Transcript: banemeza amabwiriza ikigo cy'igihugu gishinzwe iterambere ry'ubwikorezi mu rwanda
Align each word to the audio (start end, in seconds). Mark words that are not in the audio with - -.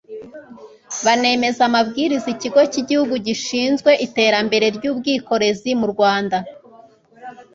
banemeza 1.05 1.61
amabwiriza 1.69 2.27
ikigo 2.35 2.61
cy'igihugu 2.71 3.13
gishinzwe 3.25 3.91
iterambere 4.05 4.65
ry'ubwikorezi 4.75 5.69
mu 5.79 5.87
rwanda 5.93 6.37